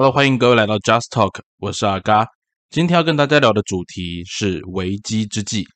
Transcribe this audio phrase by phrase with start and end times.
[0.00, 2.26] Hello，欢迎各位来到 Just Talk，我是阿嘎。
[2.70, 5.66] 今天要跟大家聊的主题是危机之际。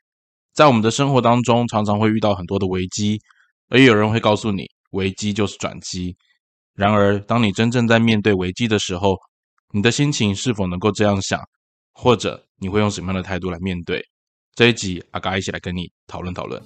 [0.54, 3.20] 在我们的生活当中，常常会遇到很多的危机，
[3.68, 6.16] 而有人会告诉你，危机就是转机。
[6.72, 9.14] 然而，当你真正在面对危机的时候，
[9.74, 11.38] 你的心情是否能够这样想，
[11.92, 14.02] 或者你会用什么样的态度来面对？
[14.54, 16.62] 这一集，阿嘎一起来跟你讨论讨论。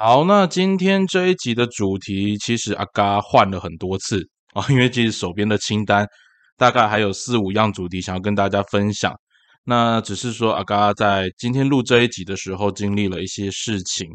[0.00, 6.06] 好，那今天这一集的主题，其实阿嘎换了很多次啊，因为其实手边的清单
[6.56, 9.12] 大概还有四五样主题想要跟大家分享。
[9.64, 14.08] 那只是说阿嘎在今天录这一集的时候，经历了一些事情。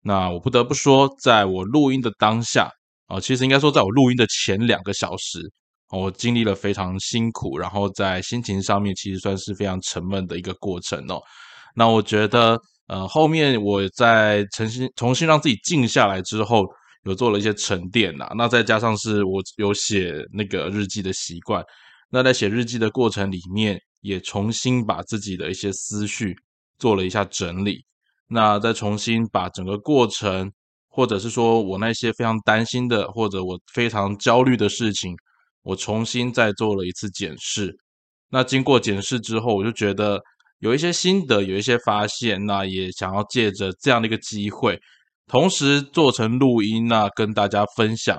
[0.00, 2.70] 那我不得不说，在我录音的当下
[3.06, 5.38] 啊，其实应该说，在我录音的前两个小时，
[5.90, 11.20] 我经历了非常辛苦，然后在心情上面其实算是非常沉闷的一个过程哦。
[11.74, 12.58] 那我觉得。
[12.88, 16.64] 呃，后面我在重新重新让自己静下来之后，
[17.02, 18.28] 有做了一些沉淀呐。
[18.36, 21.64] 那再加上是我有写那个日记的习惯，
[22.10, 26.32] 那在写日记的过程里面，也重新把自己的一些思绪
[26.78, 27.84] 做了一下整理。
[28.28, 30.52] 那再重新把整个过程，
[30.88, 35.12] 或者是说我那些非常担心的，或者我非常焦虑的事情，
[35.62, 37.76] 我重新再做了一次检视。
[38.30, 40.22] 那经过检视之后，我就觉得。
[40.60, 44.78] 有一些心得，有一些发现，那也想要借着这样的一个机会，
[45.26, 48.18] 同时做成录音，那跟大家分享，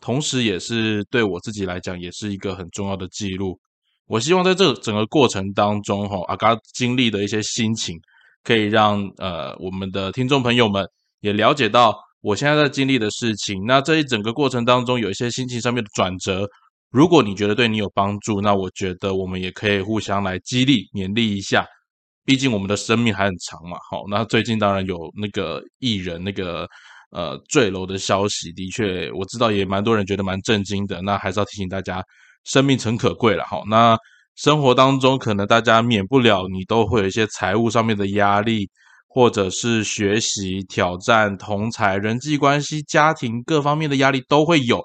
[0.00, 3.58] 同时也是对我自己来讲，也是一个很重要的记录。
[4.06, 7.96] 我希望在这整个过程当中，哈，阿嘎经历的一些心情，
[8.42, 10.86] 可以让呃我们的听众朋友们
[11.20, 13.62] 也了解到我现在在经历的事情。
[13.66, 16.48] 那这一整个过程当中，有一些心情上面的转折。
[16.90, 21.66] 如果你觉得对你有帮助，那我觉得我们也可以互相来激励、勉励一下。
[22.24, 23.76] 毕竟我们的生命还很长嘛。
[23.90, 26.66] 好，那最近当然有那个艺人那个
[27.10, 31.02] 呃坠楼的消息，的确我知道也蛮多人觉得蛮震惊的。
[31.02, 32.02] 那还是要提醒大家，
[32.44, 33.44] 生命诚可贵了。
[33.44, 33.96] 好，那
[34.36, 38.68] 生活当中可能大家免不了你都会有一些财务上面的压力，
[39.06, 44.82] 或者是学习挑战、同才人际关系、家庭各方面的压力都会有。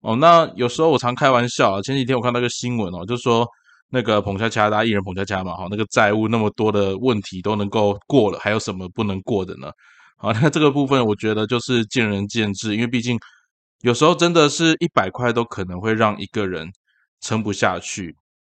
[0.00, 1.82] 哦，那有时候我常开玩笑。
[1.82, 3.46] 前几天我看到一个新闻哦，就说
[3.90, 9.70] 那个彭恰恰，大家艺人彭恰恰嘛，哈，那个债务那么多的问题都能够过了，还有什么不能过的呢？
[10.16, 13.18] 好， 那这个部分我觉得就是见仁见智，因为毕竟
[13.82, 16.68] 有时候真的是一百块都可能会让一个人
[17.20, 18.14] 撑不下去。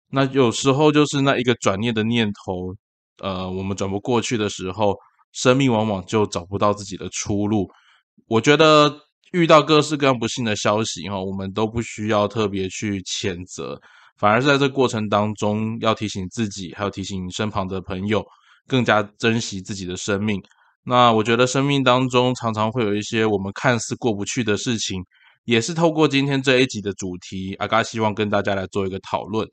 [0.09, 2.75] 那有时候就是那一个转念的念头，
[3.19, 4.95] 呃，我们转不过去的时候，
[5.31, 7.69] 生命往往就找不到自己的出路。
[8.27, 8.93] 我觉得。
[9.33, 13.79] 遇到各式各样不幸的消息哈，我们都不需要特别去谴责，
[14.21, 18.23] 反而是在这过程当中要提醒自己，还有提醒身旁的朋友，
[18.67, 20.39] 更加珍惜自己的生命。
[20.83, 25.01] 那我觉得生命当中常常会有一些我们看似过不去的事情，
[25.45, 29.47] 也是透过今天这一集的主题，阿嘎希望跟大家来做一个讨论。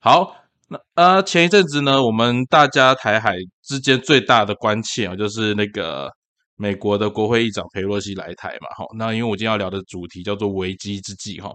[0.00, 0.34] 好，
[0.70, 6.10] 那呃前一阵子呢，我们大家台海之间最大的关切啊，就是那个。
[6.56, 11.50] 美国的国会议长佩洛西来台嘛，哈，那因为我今天要聊的主题叫做危机之际，哈，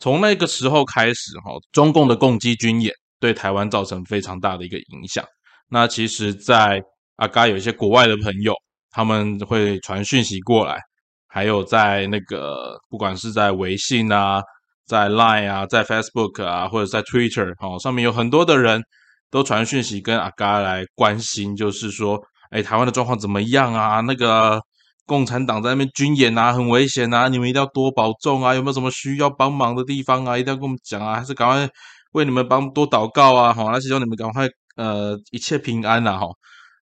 [0.00, 5.24] 从那个时候开始，哈，中共的攻击军演对台湾造成非常大的一个影响。
[5.68, 6.82] 那其实，在
[7.16, 8.52] 阿嘎有一些国外的朋友，
[8.90, 10.80] 他们会传讯息过来，
[11.28, 14.42] 还有在那个不管是在微信啊，
[14.86, 18.82] 在 Line 啊，在 Facebook 啊，或者在 Twitter，哈，上面有很多的人
[19.30, 22.18] 都传讯息跟阿嘎来关心，就是说。
[22.52, 24.00] 哎，台湾的状况怎么样啊？
[24.00, 24.60] 那个
[25.06, 27.28] 共产党在那边军演啊，很危险啊！
[27.28, 28.54] 你们一定要多保重啊！
[28.54, 30.38] 有没有什么需要帮忙的地方啊？
[30.38, 31.16] 一定要跟我们讲啊！
[31.16, 31.68] 还是赶快
[32.12, 33.52] 为你们帮多祷告啊！
[33.52, 36.18] 好，那希望你们赶快呃一切平安呐！
[36.18, 36.26] 哈，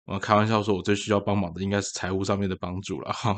[0.06, 3.36] 我开玩笑说，我最需要帮忙的应该是财务上面的帮助了哈。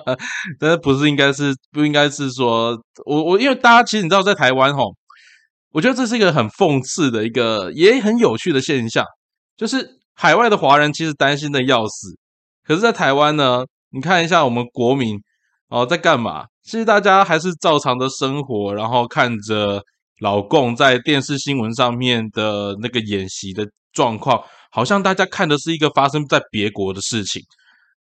[0.60, 4.82] 但是不是应该是不应该是说我我因为大家其实你知道在台湾哈，
[5.72, 9.04] 我觉得这是一个很讽刺的一个也很有趣的现象，
[9.56, 9.98] 就是。
[10.12, 12.10] 海外的华人其实担心的要死，
[12.62, 15.18] 可是，在台湾呢，你看一下我们国民
[15.68, 16.44] 哦在干嘛？
[16.62, 19.82] 其实大家还是照常的生活，然后看着
[20.20, 27.42] 老共在电视新闻上面的那个演习的状况，好像大家看的是一个发生在别国的事情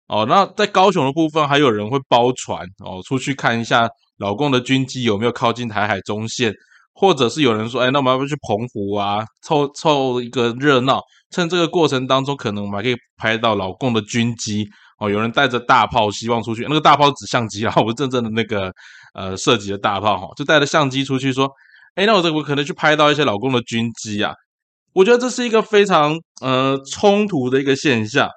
[0.08, 0.26] 哦。
[0.28, 3.88] 那在高雄的部分，还有人会包船哦出去看一下
[4.18, 6.52] 老共的军机有没有靠近台海中线。
[7.00, 11.00] 或者是有人说，哎，那我们要不要去澎湖啊，凑凑一个热闹？
[11.30, 14.66] 趁这个过程当中，可能我们还可以拍到老共的军机
[14.98, 18.72] 哦，有人带着大炮希望出去，那个大炮指相机啊， 不是真正的那个
[19.14, 21.48] 呃射击的大炮哈，就带着相机出去说，
[21.94, 24.34] 哎，那我这我可能去拍到一些老公的军机啊。
[24.94, 28.28] 我觉得这是一个非常呃冲突的一个现象。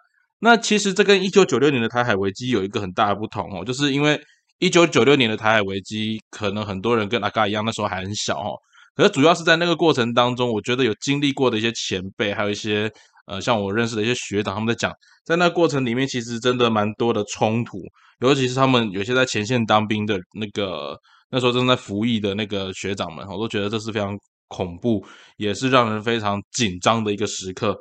[0.44, 4.20] 那其实这跟一九九六年的台海危机有一个很大的不同哦，就是因为
[4.60, 8.54] 一九九六年的台海危机，可能很多人跟阿嘎一样，那时候还很小哦。
[8.96, 12.92] 可是主要是在那个过程当中，我觉得有经历过的一些前辈，还有一些
[13.32, 14.94] 呃像我认识的一些学长，他们在讲，
[15.26, 17.80] 在那过程里面，其实真的蛮多的冲突，
[18.20, 20.98] 尤其是他们有些在前线当兵的那个
[21.32, 24.18] 那时候正在服役的那个学长们，我都觉得这是非常。
[24.54, 25.02] 恐怖
[25.38, 27.74] 也是让人非常紧张的一个时刻。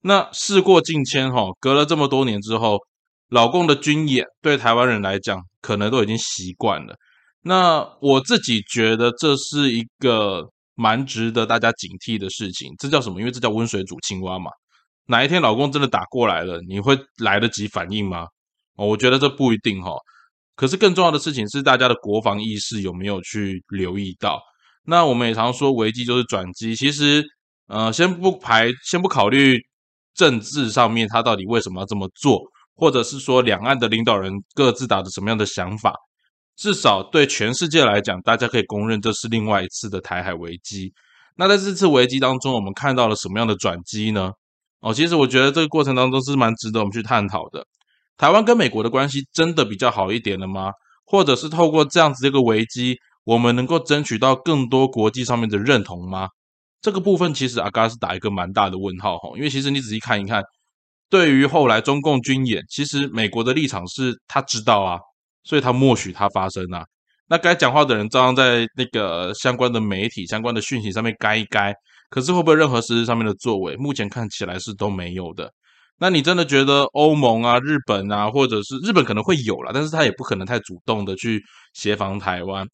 [0.00, 2.76] 那事过境迁，哈，隔了这么多年之后，
[3.28, 6.96] 老共的军演对台湾人来讲，可能都已经习惯了。
[7.42, 10.42] 那我自己觉得这是一个
[10.74, 12.74] 蛮值得大家警惕的事情。
[12.80, 13.20] 这叫什么？
[13.20, 14.50] 因为这叫温水煮青蛙嘛。
[15.08, 18.26] 哪一天老公真的打过来了，你会来得及反应吗？
[18.76, 19.92] 哦，我觉得这不一定哈。
[20.54, 24.40] 可是更重要的事情是，大家的国防意识有没有去留意到？
[24.84, 27.24] 那我们也常说危机就是转机，其实，
[27.68, 29.58] 呃，先不排，先不考虑
[30.14, 32.40] 政治上面他到底为什么要这么做，
[32.74, 35.94] 或者是说两岸的领导人各自打着什么样的想法，
[36.56, 40.92] 至少对全世界来讲，大家可以公认这是另外一次的台海危机。
[41.36, 44.32] 那在这次危机当中，我们看到了什么样的转机呢？
[44.80, 47.64] 哦，其实我觉得这个过程当中是蛮值得我们去探讨的。
[48.16, 50.70] 台湾跟美国的关系真的比较好一点了吗？
[51.04, 52.96] 或者是透过这样子一个危机？
[53.24, 56.28] 我们能够争取到更多国际上面的认同吗？
[56.80, 60.42] 这个部分其实阿嘎是打一个蛮大的问号哈，因为其实你仔细看一看，
[61.10, 64.98] 对于后来中共军演，其实美国的立场是他知道啊，
[65.44, 66.84] 所以他默许它发生啊。
[67.28, 71.74] 那该讲话的人照样在那个相关的媒体、相关的讯息上面该一该，
[72.10, 73.76] 可是会不会任何实质上面的作为？
[73.76, 75.52] 目前看起来是都没有的。
[76.00, 81.42] 那你真的觉得欧盟啊、日本啊，或者是日本可能会有了，但是他也不可能太主动的去
[81.74, 82.66] 协防台湾。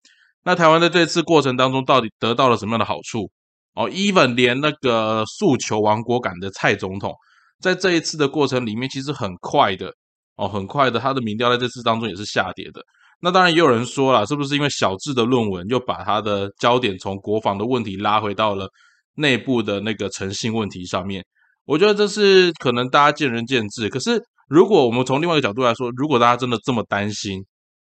[0.44, 3.30] 那台湾在这次过程当中，到底得到了什么样的好处？
[3.74, 7.12] 哦，even 连那个诉求亡国感的蔡总统，
[7.60, 9.92] 在这一次的过程里面，其实很快的
[10.36, 12.82] 哦，很快的，他的民调在这次当中也是下跌的。
[13.20, 18.68] 那当然也有人说了，是不是因为小智的论文又把他的焦点从国防的问题拉回到了
[19.14, 21.24] 内部的那个诚信问题上面？
[21.64, 23.88] 我觉得这是可能大家见仁见智。
[23.88, 27.42] 可是如果我们从另外一个角度来说，如果大家真的这么担心，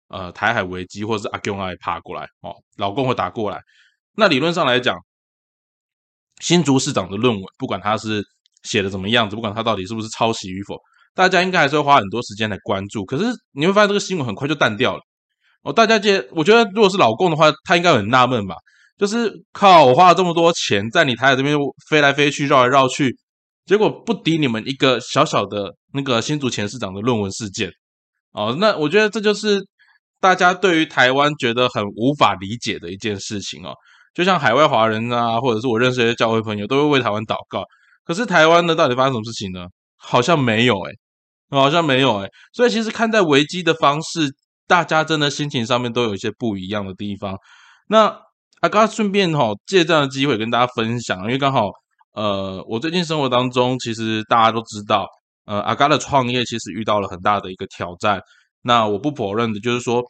[0.08, 3.60] 呃，台海危机，或者是阿公爱爬过来哦，老公会打过来。
[4.14, 4.96] 那理论上来讲，
[6.40, 8.22] 新竹市长的论文，不管他是
[8.62, 10.76] 写的怎么样子，不管他到底是不是抄袭与否，
[11.14, 13.04] 大家应该还是会花很多时间来关注。
[13.04, 15.02] 可是你会发现这个新闻很快就淡掉了
[15.64, 15.72] 哦。
[15.72, 18.54] 大家接，我觉得如果是老公的话，他应该很纳闷吧？
[18.98, 21.56] 就是靠我花了这么多钱在你台海这边
[21.88, 23.16] 飞来飞去、绕来绕去，
[23.64, 27.70] 结果不敌你们一个小小的那个新竹前市长的论文事件
[28.32, 28.56] 哦。
[28.58, 29.60] 那我觉得这就是。
[30.18, 33.74] 大家对于台湾觉得很无法理解的一件事情哦，
[34.14, 37.62] 就像海外华人啊，或者是我认识一些教会朋友，都会为台湾祷告。
[38.02, 39.66] 可是台湾呢，到底发生什么事情呢？
[39.98, 40.92] 好像没有哎，
[41.50, 42.28] 好像没有哎。
[42.54, 44.34] 所以其实看待危机的方式，
[44.66, 47.36] 大家真的心情上面都有一些不一样的地方。
[47.88, 48.18] 那
[48.60, 51.68] 阿刚顺便哈借这样的机会跟大家分享，因为刚好
[52.14, 55.06] 呃，我最近生活当中，其实大家都知道，
[55.44, 58.18] 呃，阿嘎的创业其实遇到了很大的一个挑战。
[58.62, 60.02] 那我不否认的，就是说，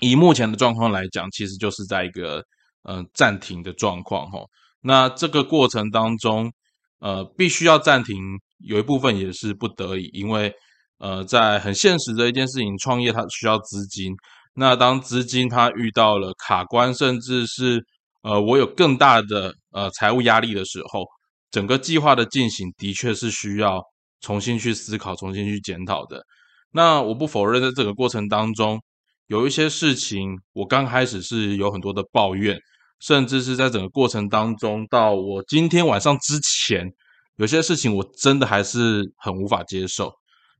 [0.00, 2.42] 以目前的状况来讲，其实就是在一个
[2.82, 4.40] 嗯暂停的状况哈。
[4.80, 6.52] 那这个过程当中，
[6.98, 8.16] 呃，必须要暂停，
[8.58, 10.52] 有一部分也是不得已，因为
[10.98, 14.12] 呃，在很现实的一件事情，创业它需要资金。
[14.54, 17.84] 那当资金它遇到了卡关，甚至是
[18.22, 21.04] 呃我有更大的呃财务压力的时候，
[21.50, 23.82] 整个计划的进行的确是需要
[24.20, 26.24] 重新去思考、重新去检讨的。
[26.70, 28.80] 那我不否认，在这个过程当中，
[29.26, 32.58] 有一些事情，我刚开始是有很多的抱怨，
[33.00, 36.92] 甚至是在整个过程当中，到我今天晚上之前，
[37.36, 40.12] 有些事情我真的还是很无法接受。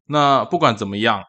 [0.06, 1.22] 那不管怎么样，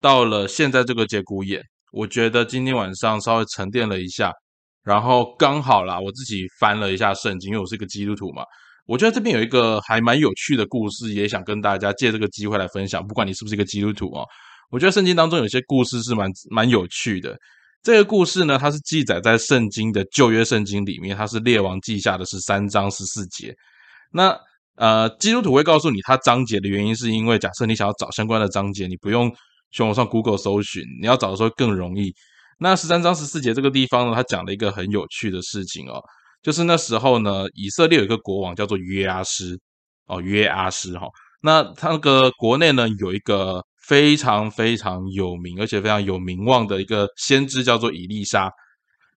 [0.00, 4.32] 到了现在这个节骨眼，我觉得今天晚上稍微沉淀了一下，
[4.84, 8.42] 然后刚好啦，我自己翻了一下圣经，因为我是一个基督徒嘛。
[8.86, 13.06] 我觉得这边有一个还蛮有趣的故事，也想跟大家借这个机会来分享。
[13.06, 14.24] 不管你是不是一个基督徒哦，
[14.70, 17.36] 我觉得圣经当中有些故事是蛮蛮有趣的。
[17.82, 23.54] 这个故事呢，它是记载在圣经的旧约圣经里面，它是列王记下的十三章十四节。
[24.10, 24.34] 那
[24.76, 29.30] 呃，基督徒会告诉你它章节的原因，是因为假设你想要找相关的章节，你不用
[29.70, 32.14] 去网上 Google 搜寻，你要找的时候更容易。
[32.58, 36.02] 那十三章十四节这个地方呢，他讲了一个很有趣的事情哦。
[36.42, 39.58] 就是那时候呢，以色列有一个国王叫做约阿斯
[40.06, 41.06] 哦，约阿斯哈。
[41.40, 48.50] 那他那个国内呢有一个非常非常有名，而且非常有名望的一个先知，叫做以利沙。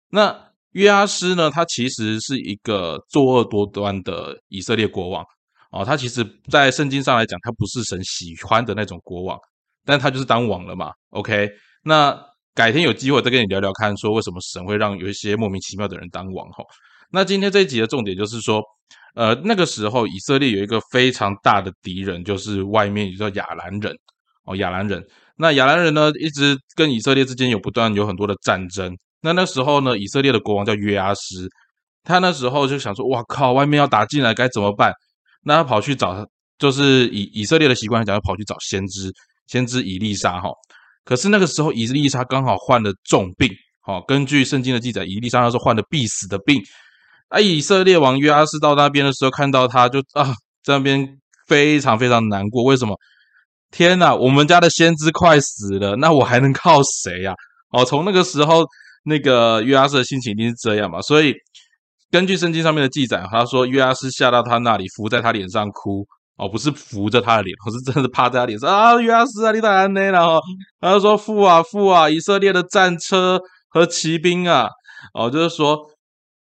[0.10, 0.36] 那
[0.72, 5.24] 约阿斯呢，他其实是一个作恶多端的以色列国王
[5.72, 5.84] 哦。
[5.86, 9.38] 他其实，在圣经上来讲，他不是神喜欢的那种国王，
[9.90, 10.92] 但他就是当王了嘛。
[11.10, 11.50] OK，
[11.84, 12.18] 那
[12.54, 16.64] 改天有机会再跟你聊聊看，说为什么神会让有一些莫名其妙的人当王哈。
[17.12, 18.62] 那今天这一集的重点就是说。
[19.16, 23.94] 呃，那个时候以色列有一个非常大的敌人，就是外面也叫亚兰人
[24.46, 25.04] 哦，亚兰人。
[25.36, 28.96] 那亚兰人呢，一直跟以色列之间有不断有很多的战争。
[29.22, 31.50] 那那时候呢，以色列的国王叫约阿斯，
[32.04, 34.94] 他那时候就想说：“哇靠，外面要打进来，该怎么办？”
[35.44, 36.26] 那他跑去找，
[36.60, 39.12] 就是以以色列的习惯来讲，要跑去找先知，
[39.50, 40.50] 先知以利沙哈。
[41.04, 43.50] 可是那个时候，以利沙刚好患了重病，
[43.82, 46.62] 好，根据圣经的记载，以利沙那时候患了必死的病。
[47.30, 47.40] 啊！
[47.40, 51.08] 以色列王约阿斯到那边的时候，看到他就啊，在那边
[51.48, 52.64] 非常非常难过。
[52.64, 52.98] 为什么？
[53.70, 54.16] 天哪！
[54.16, 57.34] 我们家的先知快死了，那我还能靠谁呀？
[57.72, 58.66] 哦，从那个时候，
[59.04, 61.00] 那个约阿斯的心情一定是这样嘛。
[61.04, 61.34] 所以，
[62.10, 66.08] 根据圣经上面的记载，他说约阿斯下到他那里，伏在他脸上哭。
[66.40, 69.00] 哦，不是扶着他的脸，我是真的趴在他脸上啊！
[69.00, 70.42] 约阿斯啊，你太内了哈！
[70.80, 74.70] 他就说：“父啊，父啊，以色列的战车和骑兵啊！”
[75.14, 75.78] 哦，就是说。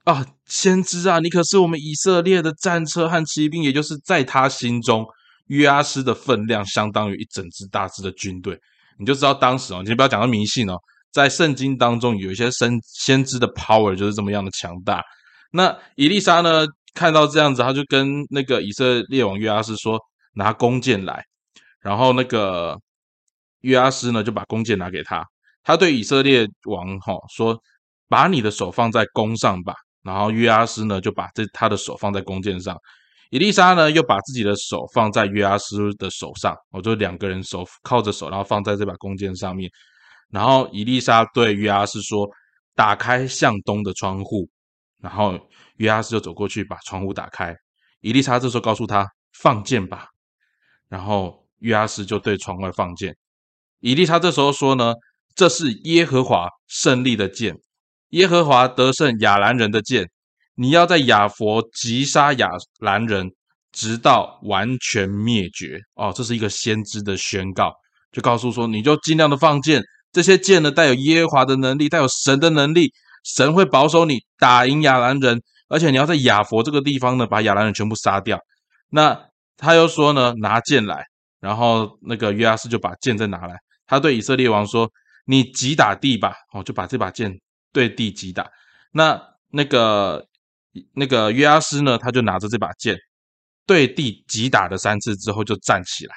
[0.05, 5.03] 啊，先知啊，你可是我们以色列的战车和骑兵，也就是在他心中，
[5.47, 8.55] 约阿斯的分量相当于一整支大支的军队。
[8.99, 10.77] 你就知道当时哦，你不要讲到迷信哦，
[11.11, 15.01] 在圣经当中有一些先先知的 power 就是这么样的强大。
[15.51, 19.99] 那以利沙呢，看到这样子，他就跟那个以色列王约阿斯说
[20.33, 21.23] ：“拿弓箭来。”
[21.79, 22.75] 然后那个
[23.61, 25.23] 约阿斯呢，就把弓箭拿给他。
[25.63, 27.55] 他对以色列王哈说
[28.09, 32.77] ：“把你的手放在弓上吧。”然后约阿斯呢，就把这他的手放在弓箭上，
[33.31, 39.69] 伊丽莎呢，又把自己的手放在约阿斯的手上，我就两个人手靠着手，然后放在这把弓箭上面。
[40.29, 42.27] 然后伊丽莎对约阿斯说
[42.75, 44.47] ：“打开向东的窗户。”
[45.01, 45.39] 然后
[45.77, 47.55] 约阿斯就走过去把窗户打开。
[48.01, 50.07] 伊丽莎这时候告诉他：“放箭吧。”
[50.89, 53.15] 然后约阿斯就对窗外放箭。
[53.79, 54.93] 伊丽莎这时候说呢
[55.35, 57.55] ：“这是耶和华胜利的箭。”
[58.09, 60.09] 耶和华得胜亚兰人的剑，
[60.55, 62.49] 你要在亚佛击杀亚
[62.79, 63.31] 兰人，
[63.73, 65.79] 直到完全灭绝。
[65.95, 67.73] 哦，这是一个先知的宣告，
[68.13, 69.83] 就告诉说，你就尽量的放箭，
[70.13, 72.93] 这些箭呢带有耶和华的能力，带有神的能力，
[73.25, 78.39] 神会保守你打赢亚兰人，而且你要在亚佛这个地方呢把亚兰人全部杀掉。
[78.89, 79.19] 那
[79.57, 81.05] 他又说呢，拿剑来，
[81.41, 84.89] 然后那个约阿斯就把剑再拿来，他对以色列王说，
[85.25, 87.37] 你击打地吧，哦，就把这把剑。
[87.73, 88.49] 对地击打，
[88.93, 90.25] 那那个
[90.93, 91.97] 那个约阿斯呢？
[91.97, 92.97] 他就拿着这把剑
[93.65, 96.15] 对地击打了三次之后就站起来。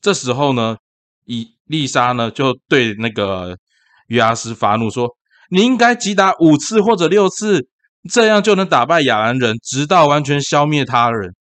[0.00, 0.76] 这时候呢，
[1.24, 3.58] 以丽莎呢就对那个
[4.06, 5.10] 约阿斯发怒说
[5.50, 7.66] ：“你应该击打五次或者六次，
[8.10, 11.34] 这样就能打败亚兰人，直到完全消灭他人。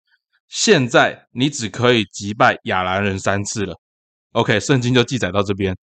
[0.49, 3.75] 现在你只可以击败亚兰人三次了。”
[4.33, 5.77] OK，圣经就记载到这边。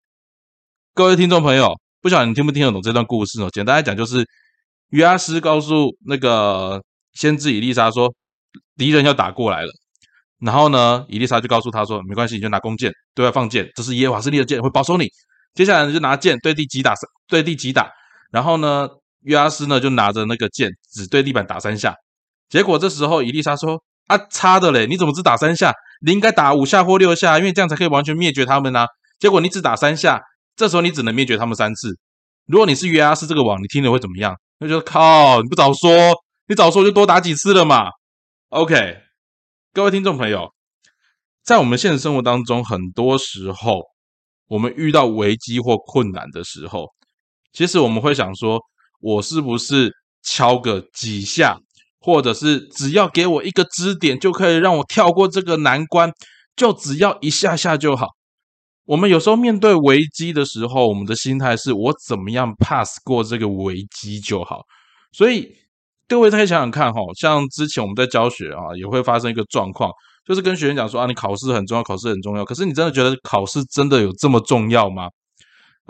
[0.94, 1.74] 各位听众朋友。
[2.02, 3.50] 不晓得你听不听得懂这段故事哦？
[3.52, 4.26] 简单来讲，就是
[4.92, 8.16] 约阿斯告诉那个先知以丽莎说，
[8.78, 9.68] 敌人要打过来了。
[10.40, 15.10] 然后呢，以丽莎就告诉他说，没关系，你就拿弓箭对外放箭，这是耶和华是利的箭，会保守你。
[15.54, 16.94] 接下来就拿剑对地击打，
[17.28, 17.92] 对地击打。
[18.32, 18.88] 然后呢，
[19.22, 21.96] 约阿斯呢就拿着那个剑只对地板打三下。
[22.50, 25.74] 结果这时候伊丽莎说，啊，差的嘞，你怎么只打三下？
[26.02, 28.86] 你应该打五下或六下，因为这样才可以完全灭绝他们呐。
[29.20, 30.22] 结果你只打三下。
[30.56, 31.98] 这时候你只能灭绝他们三次。
[32.46, 34.36] 如果你是约阿斯这个王，你听了会怎么样？
[34.58, 35.90] 那就靠，你不早说，
[36.50, 37.86] 你早说就多打几次了嘛。
[38.50, 38.98] OK，
[39.72, 40.52] 各位听众朋友，
[41.44, 43.84] 在我们现实生活当中，很多时候
[44.50, 46.90] 我们遇到危机或困难的时候，
[47.52, 48.60] 其实我们会想说，
[49.02, 49.92] 我是不是
[50.24, 51.58] 敲个几下，
[52.00, 56.12] 或者是只要给我一个支点，就可以让我跳过这个难关，
[56.56, 58.08] 就只要一下下就好。
[58.86, 64.62] 我们有时候面对危机的时候，我们的心态是我怎么样 pass 过这个危机就好。
[65.12, 65.48] 所以
[66.08, 69.92] 各位可以想想看，哈，像之前我们在教学啊，也会发生一个状况，
[70.26, 72.44] 就是跟学员讲说啊，你考试很重要，考试很重要。
[72.44, 75.08] 可是你真的觉得考试真的有这么重要吗？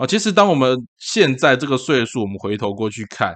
[0.00, 3.34] 啊，其实当我们现在这个岁数，我们回头过去看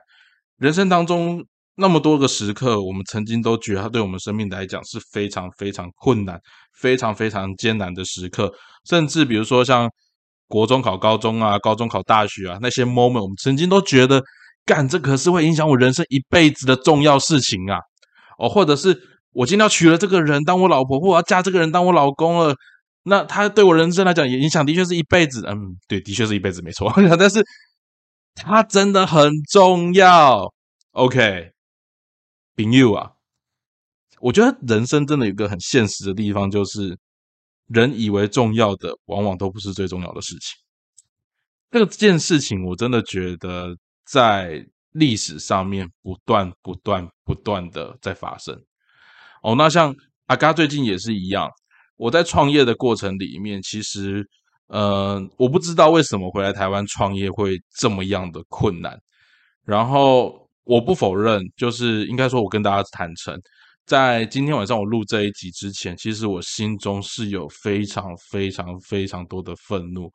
[0.57, 1.45] 人生当中
[1.77, 6.41] 那么多个时刻，我们曾经都觉得它对我们生命来讲是非常非常困难、
[6.81, 8.51] 非常非常艰难的时刻。
[8.89, 9.91] 甚至比如说像
[10.49, 14.23] 国中考高中啊，高中考大学啊，那些 moment，我们曾经都觉得，
[14.65, 17.79] 干这可是会影响我人生一辈子的重要事情啊！
[18.39, 18.99] 哦，或者是
[19.35, 22.55] 我今天要娶了这个人当我老婆，或我要嫁这个人当我老公了，
[23.05, 25.45] 那他对我人生来讲影响的确是一辈子。
[25.47, 26.93] 嗯，对，的确是一辈子没错。
[27.19, 27.45] 但是
[28.35, 30.53] 他真的很重要。
[30.93, 31.51] OK，
[32.57, 33.11] 朋友啊，
[34.21, 36.97] 我觉得人生真的有个很现实的地方，就是
[37.67, 40.57] 人以为重要的，往往都不是最重要的事情。
[41.71, 48.57] 这个件事情，我真的觉得在历史上面不断、不断、不断的在发生。
[49.43, 49.95] 哦，那像
[50.27, 51.51] 阿嘎最近也是一样。
[51.97, 54.27] 我在创业的过程里面，其实，
[54.67, 58.99] 呃，我不知道为什么回来台湾创业会这么样的困难。
[59.65, 63.39] 然后，我不否认，就是应该说，我跟大家坦诚，
[63.87, 70.11] 在今天晚上我录这一集之前，其实我心中是有非常非常非常多的愤怒，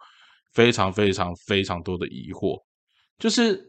[0.54, 2.58] 非常非常非常多的疑惑。
[3.18, 3.60] 就是，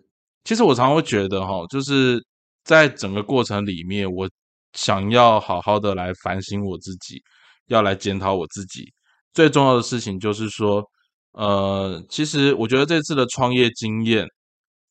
[0.45, 2.23] 其实我常常会觉得，哈，就是
[2.65, 4.29] 在整个过程里面，我
[4.73, 7.23] 想要好好的来反省我自己。
[7.71, 8.93] 要来检讨我自己，
[9.33, 10.85] 最重要的事情就是说，
[11.33, 14.27] 呃，其实我觉得这次的创业经验，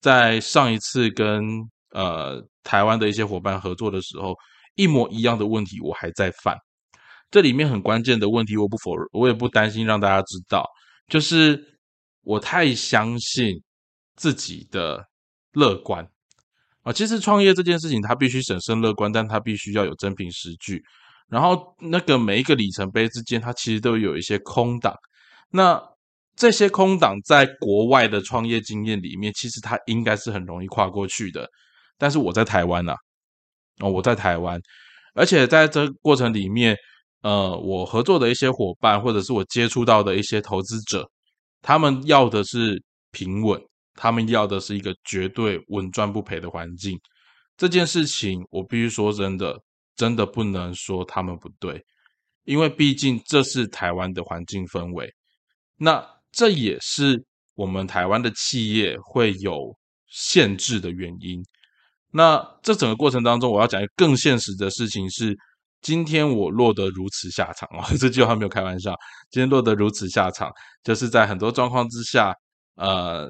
[0.01, 1.43] 在上一次跟
[1.91, 4.33] 呃台湾的一些伙伴合作的时候，
[4.75, 6.57] 一模一样的问题我还在犯。
[7.29, 10.65] 这里面很关键的问题，我不否认，我也不担心让大家知道，
[11.07, 11.61] 就是
[12.21, 13.61] 我太相信
[14.15, 15.03] 自己的
[15.51, 16.07] 乐观
[16.83, 16.93] 啊。
[16.93, 20.81] 其实创业这件事情，它必须审慎乐观，但它必须要有真凭实据。
[21.29, 24.93] 然后那个每一个里程碑之间，它其实都有一些空档。
[25.51, 25.81] 那
[26.35, 31.47] 这些空档在国外的创业经验里面，其实它应该是很容易跨过去的。
[31.97, 32.95] 但是我在台湾呐，
[33.79, 34.59] 哦，我在台湾，
[35.13, 36.75] 而且在这过程里面，
[37.21, 41.07] 呃，我合作的一些伙伴，或者是我接触到的一些投资者，
[41.61, 42.81] 他们要的是
[43.11, 43.61] 平稳，
[43.95, 46.97] 他们要的是一个绝对稳赚不赔的环境。
[47.57, 49.59] 这件事情，我必须说真的。
[49.99, 51.83] 真的不能说他们不对，
[52.45, 55.13] 因为毕竟这是台湾的环境氛围，
[55.75, 56.01] 那
[56.31, 57.21] 这也是
[57.53, 59.75] 我们台湾的企业会有
[60.07, 61.43] 限制的原因。
[62.11, 65.35] 那这整个过程当中，我要讲一个更现实的事情是：
[65.81, 67.85] 今天我落得如此下场啊！
[67.99, 68.95] 这句话没有开玩笑，
[69.29, 70.49] 今天落得如此下场，
[70.81, 72.33] 就是在很多状况之下，
[72.75, 73.29] 呃，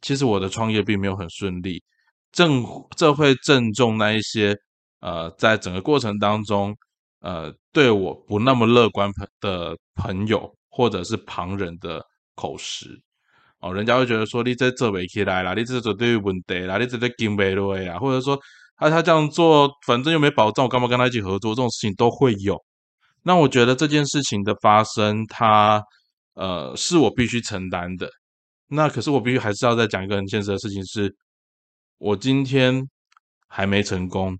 [0.00, 1.82] 其实我的创业并没有很顺利，
[2.30, 2.64] 正
[2.96, 4.56] 这会正中那一些。
[5.04, 6.74] 呃，在整个过程当中，
[7.20, 12.02] 呃，对我不那么乐观的朋友或者是旁人的
[12.34, 12.88] 口实，
[13.60, 18.38] 哦，人家会觉得说你这做不起来啦，你这绝对有问题啦，你这在经不落呀，或者说
[18.78, 21.54] 他他这样做，反正又没保障，我干嘛跟他一起合作？
[21.54, 22.58] 这种事情都会有。
[23.22, 25.82] 那我觉得这件事情的发生，它
[26.32, 28.08] 呃是我必须承担的。
[28.68, 31.14] 那可是我必须还是要再讲一个很现实的事情，是
[31.98, 32.82] 我今天
[33.48, 34.38] 还没成功。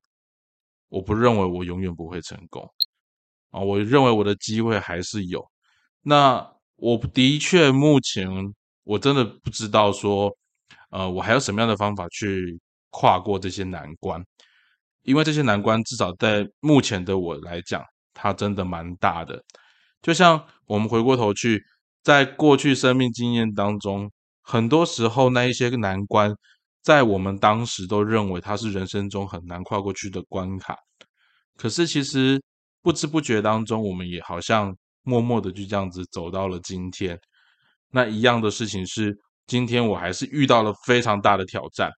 [0.94, 2.62] 我不认为我永远不会成功
[3.50, 3.60] 啊！
[3.60, 5.44] 我认为我的机会还是有。
[6.02, 8.28] 那我的确目前
[8.84, 10.32] 我真的不知道说，
[10.90, 14.24] 呃，我还有什么样的方法去跨过这些难关？
[15.02, 19.42] 因为这些难关至少在目前的我来讲，它真的蛮大的。
[20.00, 21.60] 就像我们回过头去，
[22.04, 24.08] 在过去生命经验当中，
[24.42, 26.32] 很多时候那一些难关。
[26.84, 30.76] 在我们当时都认为它是人生中很难跨过去的关卡，
[31.56, 32.38] 可是其实
[32.82, 37.18] 不知不觉当中，我们也好像默默的就这样子走到了今天。
[37.90, 39.16] 那一样的事情是，
[39.46, 41.90] 今天我还是遇到了非常大的挑战。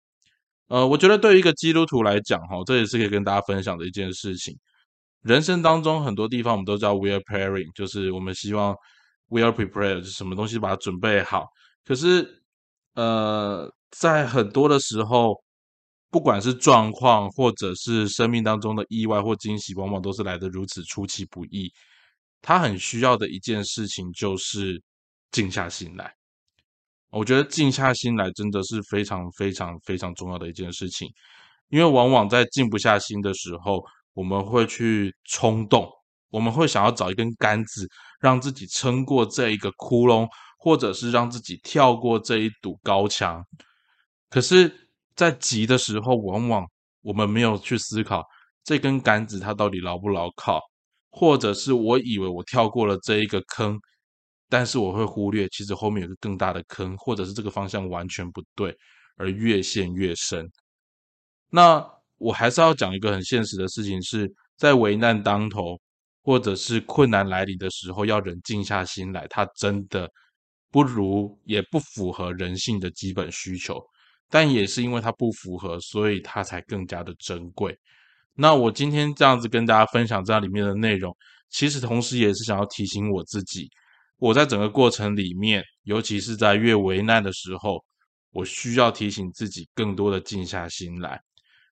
[0.68, 4.56] 呃，我觉得对于一个基督徒来讲，哈，这也是可以跟大家分享的一件事情。
[5.22, 8.72] 人生当中很多地方我们都叫 we are preparing，就是我们希望
[9.30, 11.44] we are prepared，是什么东西把它准备好。
[11.84, 12.40] 可是，
[12.94, 13.68] 呃。
[13.98, 15.34] 在很多的时候，
[16.10, 21.72] 不管是状况，或者是生命当中的意外或惊喜，往往都是来得如此出其不意。
[22.42, 24.82] 他很需要的一件事情就是
[25.30, 26.12] 静下心来。
[27.10, 31.08] 我觉得静下心来真的是非常非常非常重要的一件事情，
[31.70, 33.82] 因为往往在静不下心的时候，
[34.12, 35.90] 我们会去冲动，
[36.30, 37.88] 我们会想要找一根杆子，
[38.20, 40.28] 让自己撑过这一个窟窿，
[40.58, 43.42] 或者是让自己跳过这一堵高墙。
[44.36, 44.70] 可是，
[45.14, 46.62] 在急的时候，往往
[47.00, 48.22] 我们没有去思考
[48.64, 50.60] 这根杆子它到底牢不牢靠，
[51.08, 53.80] 或者是我以为我跳过了这一个坑，
[54.50, 58.76] 但是我会忽略其实后面有个更大的坑，或者是这个方向完全不对，
[59.16, 60.46] 而越陷越深。
[61.48, 61.82] 那
[62.18, 65.80] 我还是要讲一个很现实的事情，是在危难当头，
[66.22, 70.06] 或者是困难来临的时候，要人静下心来，它真的
[70.70, 73.82] 不如也不符合人性的基本需求。
[74.28, 77.76] 但也是因为它不符合，所以它才更加的珍贵。
[78.34, 81.16] 那我今天这样子跟大家分享这样里面的内容，
[81.48, 83.70] 其实同时也是想要提醒我自己，
[84.18, 87.82] 我在整个过程里面，尤其是在越为难的时候，
[88.32, 91.18] 我需要提醒自己更多的静下心来。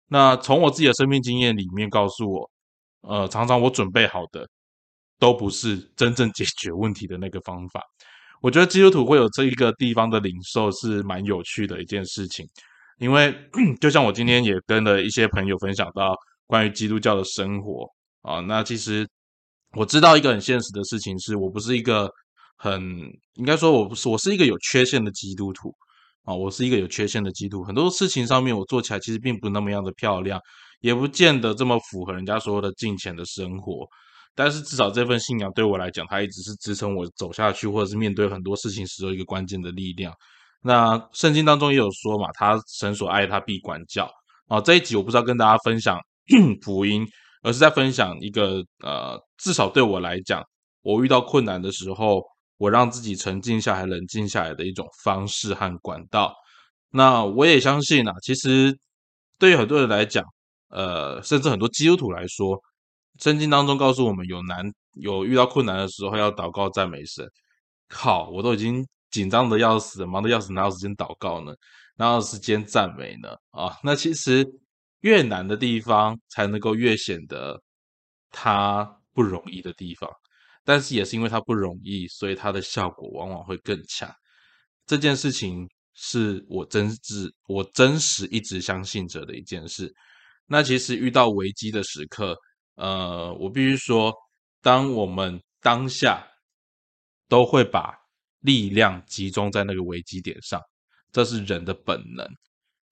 [0.09, 2.51] 那从我自己的生命经验里面告诉我，
[3.03, 4.49] 呃，常常我准备好的
[5.19, 7.83] 都不是真正解决问题的那个方法。
[8.43, 12.47] 我觉得基督徒会有这一个地方的领受是蛮有趣的一件事情，
[12.99, 13.35] 因为
[13.81, 16.15] 就像我今天也跟了一些朋友分享到
[16.47, 17.87] 关于基督教的生活
[18.23, 19.07] 啊，那其实
[19.77, 22.11] 我知道一个很现实的事情是，我不是一个。
[22.59, 22.81] 很
[23.35, 25.71] 应该说，我不是我是一个有缺陷的基督徒
[26.23, 27.63] 啊，我是一个有缺陷的基督。
[27.63, 30.41] 很多事情上面我做起来其实并不那么样的漂亮，
[30.81, 33.87] 也不见得这么符合人家说的金钱的生活。
[34.37, 40.15] 但是至少这份信仰对我来讲，它一直是支撑我走下去，或者是面对很多事情时候一个关键的力量。
[40.63, 44.09] 那圣经当中也有说嘛，他神所爱他必管教
[44.47, 44.61] 啊。
[44.61, 45.99] 这一集我不知道跟大家分享
[46.63, 47.05] 福音，
[47.43, 50.43] 而是在分享一个呃，至少对我来讲，
[50.83, 52.23] 我遇到困难的时候。
[52.59, 56.35] 我让自己沉静下来、冷静下来的一种方式和管道。
[56.89, 58.75] 那我也相信啊，其实
[59.39, 60.25] 对于很多人来讲，
[60.71, 62.59] 呃，甚至很多基督徒来说，
[63.19, 67.27] 圣经当中告诉我们，有难、有遇到困难的时候要祷告赞美神。
[67.89, 71.55] 靠，我都已经紧张的要死、忙的要死，哪有时间祷告呢？
[71.97, 73.31] 哪有时间赞美呢？
[73.51, 74.47] 啊，那其实
[75.01, 77.63] 越难的地方，才能够越显得
[78.31, 80.11] 它不容易的地方。
[80.65, 84.13] 但是也是因为它不容易，所以它的效果往往会更强。
[84.85, 89.93] 这件事情是我真挚、我真实一直相信着的一件事。
[90.47, 92.37] 那其实遇到危机的时刻，
[92.77, 94.15] 呃，我必须说，
[94.63, 96.27] 当我们当下
[97.29, 97.95] 都会把
[98.41, 100.61] 力量集中在那个危机点上，
[101.13, 102.27] 这是人的本能。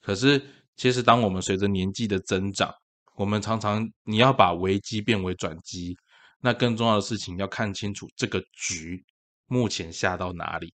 [0.01, 0.43] 可是，
[0.77, 2.75] 其实当我们随着年纪的增长，
[3.17, 5.97] 我们常常你要把危机变为转机。
[6.41, 9.03] 那更重要的事情要看清楚这个局
[9.47, 10.75] 目前下到哪里。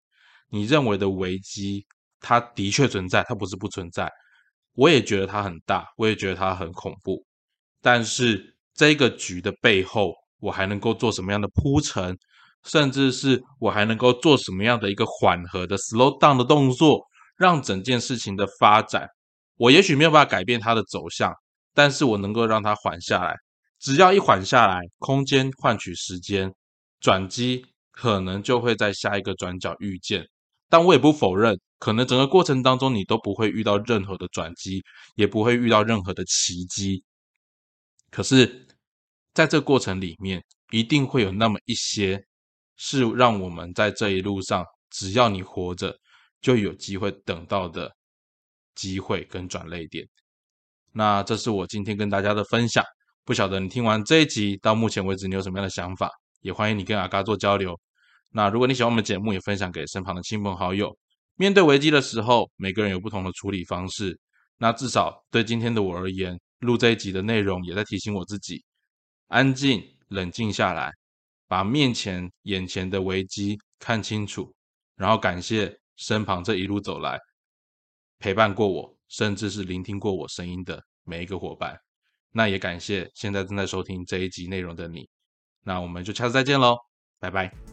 [0.49, 1.85] 你认为的危机，
[2.21, 4.09] 它的确存在，它不是不存在。
[4.75, 7.27] 我也觉得它很大，我也觉得它很恐怖。
[7.81, 12.17] 但是这个局的背后，我还能够做什么样的铺陈，
[12.65, 17.01] 甚至是我还能够做什么样的一个缓和的 slow down 的动作，
[17.39, 19.09] 让整件事情的发展，
[19.57, 21.33] 我也许没有办法改变它的走向，
[21.73, 23.35] 但是我能够让它缓下来。
[23.79, 26.53] 只要一缓下来，空间换取时间，
[27.01, 30.27] 转机可能就会在下一个转角遇见。
[30.69, 34.83] 但我也不否认，可能整个过程当中你都不会遇到任何的转机，
[35.15, 37.05] 也不会遇到任何的奇迹。
[38.11, 38.66] 可是，
[39.37, 42.19] 在这过程里面，一定会有那么一些，
[42.79, 45.95] 是让我们在这一路上，只要你活着，
[46.41, 47.95] 就有机会等到的
[48.75, 50.09] 机会跟转泪点。
[50.91, 52.83] 那这是我今天跟大家的分享。
[53.27, 56.11] 不晓得你听完这一集到目前为止你有什么样的想法？
[56.41, 57.79] 也欢迎你跟阿嘎做交流。
[58.33, 60.97] 那如果你喜欢我们节目，也分享给身旁的亲朋好友。
[61.35, 64.19] 面对危机的时候，每个人有不同的处理方式。
[64.57, 68.65] 那至少对今天的我而言，录这一集的内容也在提醒我自己：
[69.29, 70.93] 安静、冷静下来，
[71.49, 74.55] 把面前眼前的危机看清楚，
[74.97, 77.19] 然后感谢身旁这一路走来
[78.19, 81.77] 陪伴过我，甚至是聆听过我声音的每一个伙伴。
[82.33, 85.09] 那也感谢现在正在收听这一集内容的你，
[85.63, 86.77] 那我们就下次再见喽，
[87.19, 87.66] 拜拜。